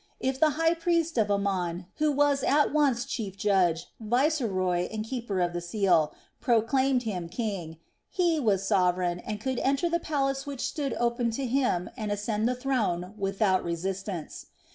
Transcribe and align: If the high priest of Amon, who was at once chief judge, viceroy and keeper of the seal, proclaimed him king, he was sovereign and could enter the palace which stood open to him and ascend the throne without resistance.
If 0.19 0.39
the 0.39 0.49
high 0.57 0.73
priest 0.73 1.19
of 1.19 1.29
Amon, 1.29 1.85
who 1.97 2.11
was 2.11 2.41
at 2.41 2.73
once 2.73 3.05
chief 3.05 3.37
judge, 3.37 3.85
viceroy 3.99 4.87
and 4.89 5.05
keeper 5.05 5.39
of 5.41 5.53
the 5.53 5.61
seal, 5.61 6.11
proclaimed 6.39 7.03
him 7.03 7.29
king, 7.29 7.77
he 8.09 8.39
was 8.39 8.65
sovereign 8.65 9.19
and 9.19 9.39
could 9.39 9.59
enter 9.59 9.91
the 9.91 9.99
palace 9.99 10.47
which 10.47 10.61
stood 10.61 10.95
open 10.95 11.29
to 11.37 11.45
him 11.45 11.87
and 11.95 12.11
ascend 12.11 12.47
the 12.49 12.55
throne 12.55 13.13
without 13.15 13.63
resistance. 13.63 14.47